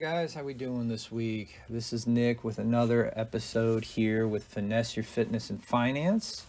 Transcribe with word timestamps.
guys 0.00 0.32
how 0.32 0.42
we 0.42 0.54
doing 0.54 0.88
this 0.88 1.12
week? 1.12 1.60
This 1.68 1.92
is 1.92 2.06
nick 2.06 2.42
with 2.42 2.58
another 2.58 3.12
episode 3.14 3.84
here 3.84 4.26
with 4.26 4.44
finesse 4.44 4.96
your 4.96 5.04
fitness 5.04 5.50
and 5.50 5.62
finance. 5.62 6.46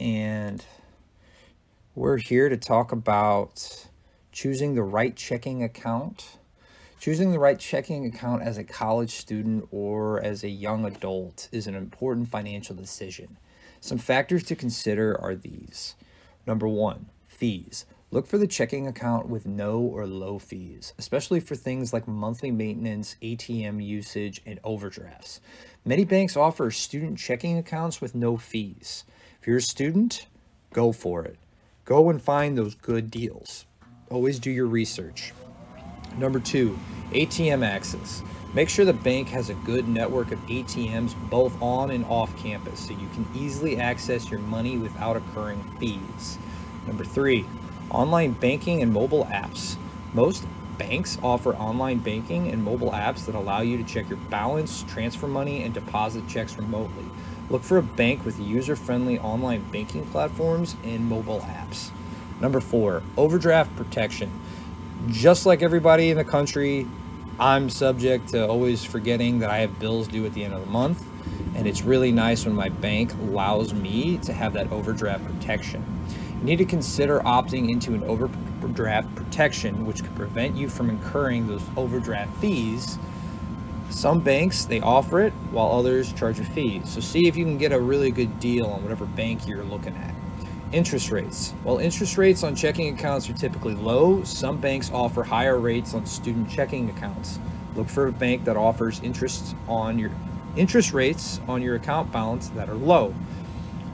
And 0.00 0.64
we're 1.94 2.16
here 2.16 2.48
to 2.48 2.56
talk 2.56 2.92
about 2.92 3.88
choosing 4.32 4.74
the 4.74 4.82
right 4.82 5.14
checking 5.14 5.62
account 5.62 6.38
choosing 6.98 7.32
the 7.32 7.38
right 7.38 7.58
checking 7.58 8.06
account 8.06 8.42
as 8.42 8.56
a 8.56 8.64
college 8.64 9.10
student 9.10 9.68
or 9.70 10.18
as 10.22 10.42
a 10.42 10.48
young 10.48 10.86
adult 10.86 11.50
is 11.52 11.66
an 11.66 11.74
important 11.74 12.30
financial 12.30 12.74
decision. 12.74 13.36
Some 13.78 13.98
factors 13.98 14.42
to 14.44 14.56
consider 14.56 15.20
are 15.20 15.34
these. 15.34 15.96
Number 16.46 16.66
one 16.66 17.10
fees 17.28 17.84
Look 18.16 18.26
for 18.26 18.38
the 18.38 18.46
checking 18.46 18.86
account 18.86 19.28
with 19.28 19.44
no 19.44 19.78
or 19.78 20.06
low 20.06 20.38
fees, 20.38 20.94
especially 20.96 21.38
for 21.38 21.54
things 21.54 21.92
like 21.92 22.08
monthly 22.08 22.50
maintenance, 22.50 23.14
ATM 23.20 23.84
usage, 23.84 24.40
and 24.46 24.58
overdrafts. 24.64 25.42
Many 25.84 26.06
banks 26.06 26.34
offer 26.34 26.70
student 26.70 27.18
checking 27.18 27.58
accounts 27.58 28.00
with 28.00 28.14
no 28.14 28.38
fees. 28.38 29.04
If 29.38 29.46
you're 29.46 29.58
a 29.58 29.60
student, 29.60 30.28
go 30.72 30.92
for 30.92 31.26
it. 31.26 31.36
Go 31.84 32.08
and 32.08 32.22
find 32.22 32.56
those 32.56 32.74
good 32.74 33.10
deals. 33.10 33.66
Always 34.10 34.38
do 34.38 34.50
your 34.50 34.64
research. 34.64 35.34
Number 36.16 36.40
two, 36.40 36.78
ATM 37.10 37.66
access. 37.66 38.22
Make 38.54 38.70
sure 38.70 38.86
the 38.86 38.94
bank 38.94 39.28
has 39.28 39.50
a 39.50 39.54
good 39.56 39.88
network 39.88 40.32
of 40.32 40.38
ATMs 40.46 41.14
both 41.28 41.60
on 41.60 41.90
and 41.90 42.06
off 42.06 42.34
campus 42.42 42.80
so 42.80 42.92
you 42.92 43.10
can 43.12 43.28
easily 43.36 43.78
access 43.78 44.30
your 44.30 44.40
money 44.40 44.78
without 44.78 45.16
incurring 45.16 45.62
fees. 45.78 46.38
Number 46.86 47.04
three, 47.04 47.44
Online 47.90 48.32
banking 48.32 48.82
and 48.82 48.92
mobile 48.92 49.26
apps. 49.26 49.76
Most 50.12 50.44
banks 50.76 51.18
offer 51.22 51.54
online 51.54 51.98
banking 51.98 52.48
and 52.48 52.62
mobile 52.62 52.90
apps 52.90 53.26
that 53.26 53.34
allow 53.34 53.60
you 53.60 53.76
to 53.78 53.84
check 53.84 54.08
your 54.08 54.18
balance, 54.28 54.84
transfer 54.88 55.26
money, 55.26 55.62
and 55.62 55.72
deposit 55.72 56.26
checks 56.28 56.56
remotely. 56.56 57.04
Look 57.48 57.62
for 57.62 57.78
a 57.78 57.82
bank 57.82 58.24
with 58.24 58.40
user 58.40 58.74
friendly 58.74 59.18
online 59.20 59.62
banking 59.70 60.04
platforms 60.06 60.76
and 60.84 61.08
mobile 61.08 61.40
apps. 61.40 61.90
Number 62.40 62.60
four, 62.60 63.02
overdraft 63.16 63.74
protection. 63.76 64.30
Just 65.08 65.46
like 65.46 65.62
everybody 65.62 66.10
in 66.10 66.16
the 66.16 66.24
country, 66.24 66.86
I'm 67.38 67.70
subject 67.70 68.30
to 68.30 68.48
always 68.48 68.82
forgetting 68.82 69.38
that 69.38 69.50
I 69.50 69.58
have 69.58 69.78
bills 69.78 70.08
due 70.08 70.26
at 70.26 70.34
the 70.34 70.44
end 70.44 70.54
of 70.54 70.60
the 70.60 70.70
month. 70.70 71.04
And 71.54 71.66
it's 71.66 71.82
really 71.82 72.12
nice 72.12 72.44
when 72.44 72.54
my 72.54 72.68
bank 72.68 73.12
allows 73.14 73.72
me 73.72 74.18
to 74.18 74.32
have 74.32 74.54
that 74.54 74.72
overdraft 74.72 75.24
protection. 75.24 75.84
You 76.38 76.44
need 76.44 76.56
to 76.56 76.64
consider 76.64 77.20
opting 77.20 77.70
into 77.70 77.94
an 77.94 78.02
overdraft 78.04 79.14
protection, 79.14 79.86
which 79.86 80.02
could 80.02 80.14
prevent 80.14 80.56
you 80.56 80.68
from 80.68 80.90
incurring 80.90 81.46
those 81.46 81.62
overdraft 81.76 82.36
fees. 82.36 82.98
Some 83.88 84.20
banks 84.20 84.64
they 84.64 84.80
offer 84.80 85.20
it, 85.20 85.32
while 85.50 85.72
others 85.72 86.12
charge 86.12 86.38
a 86.38 86.44
fee. 86.44 86.82
So 86.84 87.00
see 87.00 87.26
if 87.26 87.36
you 87.36 87.44
can 87.44 87.56
get 87.56 87.72
a 87.72 87.80
really 87.80 88.10
good 88.10 88.38
deal 88.38 88.66
on 88.66 88.82
whatever 88.82 89.06
bank 89.06 89.46
you're 89.46 89.64
looking 89.64 89.96
at. 89.96 90.14
Interest 90.72 91.10
rates. 91.10 91.52
While 91.62 91.78
interest 91.78 92.18
rates 92.18 92.42
on 92.42 92.54
checking 92.54 92.92
accounts 92.92 93.30
are 93.30 93.34
typically 93.34 93.74
low, 93.74 94.22
some 94.24 94.58
banks 94.58 94.90
offer 94.92 95.22
higher 95.22 95.58
rates 95.58 95.94
on 95.94 96.04
student 96.04 96.50
checking 96.50 96.90
accounts. 96.90 97.38
Look 97.76 97.88
for 97.88 98.08
a 98.08 98.12
bank 98.12 98.44
that 98.44 98.56
offers 98.56 99.00
interest 99.02 99.54
on 99.68 99.98
your 99.98 100.10
interest 100.56 100.92
rates 100.92 101.40
on 101.46 101.62
your 101.62 101.76
account 101.76 102.10
balance 102.10 102.48
that 102.50 102.68
are 102.68 102.74
low. 102.74 103.14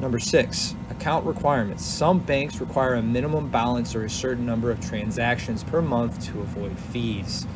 Number 0.03 0.19
six, 0.19 0.75
account 0.91 1.25
requirements. 1.25 1.84
Some 1.84 2.19
banks 2.19 2.61
require 2.61 2.95
a 2.95 3.03
minimum 3.03 3.50
balance 3.50 3.95
or 3.95 4.05
a 4.05 4.11
certain 4.11 4.45
number 4.45 4.72
of 4.72 4.81
transactions 4.81 5.62
per 5.62 5.81
month 5.81 6.27
to 6.27 6.41
avoid 6.41 6.77
fees. 6.77 7.47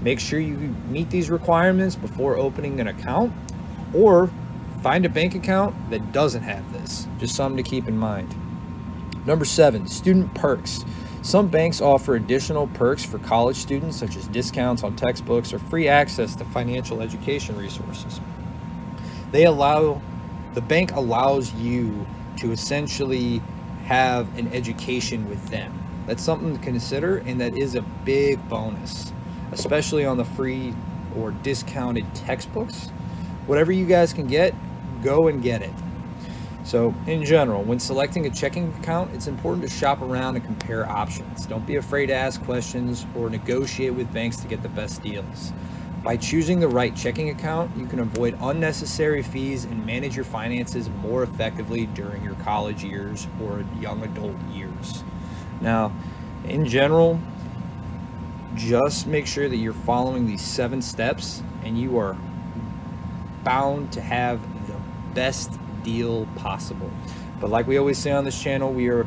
Make 0.00 0.20
sure 0.20 0.38
you 0.38 0.56
meet 0.88 1.10
these 1.10 1.28
requirements 1.28 1.96
before 1.96 2.36
opening 2.36 2.78
an 2.78 2.86
account 2.86 3.32
or 3.92 4.30
find 4.80 5.04
a 5.04 5.08
bank 5.08 5.34
account 5.34 5.74
that 5.90 6.12
doesn't 6.12 6.44
have 6.44 6.72
this. 6.72 7.08
Just 7.18 7.34
something 7.34 7.62
to 7.62 7.68
keep 7.68 7.88
in 7.88 7.98
mind. 7.98 8.32
Number 9.26 9.44
seven, 9.44 9.88
student 9.88 10.32
perks. 10.36 10.84
Some 11.22 11.48
banks 11.48 11.80
offer 11.80 12.14
additional 12.14 12.68
perks 12.68 13.04
for 13.04 13.18
college 13.18 13.56
students, 13.56 13.96
such 13.96 14.16
as 14.16 14.28
discounts 14.28 14.84
on 14.84 14.94
textbooks 14.94 15.52
or 15.52 15.58
free 15.58 15.88
access 15.88 16.36
to 16.36 16.44
financial 16.44 17.00
education 17.00 17.56
resources. 17.56 18.20
They 19.32 19.46
allow 19.46 20.00
the 20.54 20.60
bank 20.60 20.92
allows 20.92 21.52
you 21.54 22.06
to 22.38 22.52
essentially 22.52 23.42
have 23.84 24.36
an 24.38 24.52
education 24.52 25.28
with 25.28 25.48
them. 25.48 25.78
That's 26.06 26.22
something 26.22 26.56
to 26.56 26.62
consider, 26.62 27.18
and 27.18 27.40
that 27.40 27.56
is 27.56 27.74
a 27.74 27.82
big 28.04 28.48
bonus, 28.48 29.12
especially 29.52 30.04
on 30.04 30.16
the 30.16 30.24
free 30.24 30.74
or 31.16 31.30
discounted 31.30 32.12
textbooks. 32.14 32.88
Whatever 33.46 33.72
you 33.72 33.86
guys 33.86 34.12
can 34.12 34.26
get, 34.26 34.54
go 35.02 35.28
and 35.28 35.42
get 35.42 35.62
it. 35.62 35.72
So, 36.64 36.94
in 37.06 37.24
general, 37.24 37.62
when 37.64 37.80
selecting 37.80 38.26
a 38.26 38.30
checking 38.30 38.72
account, 38.74 39.12
it's 39.14 39.26
important 39.26 39.68
to 39.68 39.74
shop 39.74 40.00
around 40.00 40.36
and 40.36 40.44
compare 40.44 40.88
options. 40.88 41.44
Don't 41.46 41.66
be 41.66 41.76
afraid 41.76 42.06
to 42.06 42.14
ask 42.14 42.42
questions 42.44 43.04
or 43.16 43.28
negotiate 43.28 43.94
with 43.94 44.12
banks 44.12 44.36
to 44.38 44.48
get 44.48 44.62
the 44.62 44.68
best 44.68 45.02
deals. 45.02 45.52
By 46.02 46.16
choosing 46.16 46.58
the 46.58 46.66
right 46.66 46.96
checking 46.96 47.30
account, 47.30 47.76
you 47.76 47.86
can 47.86 48.00
avoid 48.00 48.36
unnecessary 48.40 49.22
fees 49.22 49.64
and 49.64 49.86
manage 49.86 50.16
your 50.16 50.24
finances 50.24 50.90
more 51.00 51.22
effectively 51.22 51.86
during 51.86 52.24
your 52.24 52.34
college 52.36 52.82
years 52.82 53.28
or 53.40 53.64
young 53.80 54.02
adult 54.02 54.36
years. 54.50 55.04
Now, 55.60 55.92
in 56.44 56.66
general, 56.66 57.20
just 58.56 59.06
make 59.06 59.28
sure 59.28 59.48
that 59.48 59.56
you're 59.56 59.72
following 59.72 60.26
these 60.26 60.42
seven 60.42 60.82
steps 60.82 61.40
and 61.62 61.78
you 61.78 61.96
are 61.98 62.16
bound 63.44 63.92
to 63.92 64.00
have 64.00 64.40
the 64.66 64.74
best 65.14 65.52
deal 65.84 66.26
possible. 66.34 66.90
But 67.40 67.50
like 67.50 67.68
we 67.68 67.78
always 67.78 67.98
say 67.98 68.10
on 68.10 68.24
this 68.24 68.40
channel, 68.40 68.72
we 68.72 68.88
are 68.88 69.06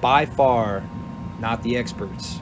by 0.00 0.26
far 0.26 0.82
not 1.38 1.62
the 1.62 1.76
experts. 1.76 2.40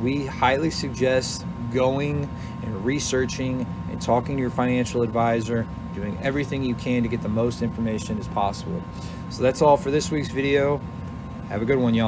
We 0.00 0.24
highly 0.24 0.70
suggest 0.70 1.44
going 1.72 2.28
and 2.62 2.84
researching 2.84 3.66
and 3.90 4.00
talking 4.00 4.36
to 4.36 4.40
your 4.40 4.50
financial 4.50 5.02
advisor, 5.02 5.66
doing 5.94 6.18
everything 6.22 6.62
you 6.62 6.74
can 6.74 7.02
to 7.02 7.08
get 7.08 7.22
the 7.22 7.28
most 7.28 7.62
information 7.62 8.18
as 8.18 8.28
possible. 8.28 8.82
So 9.30 9.42
that's 9.42 9.62
all 9.62 9.76
for 9.76 9.90
this 9.90 10.10
week's 10.10 10.30
video. 10.30 10.80
Have 11.48 11.62
a 11.62 11.64
good 11.64 11.78
one, 11.78 11.94
y'all. 11.94 12.06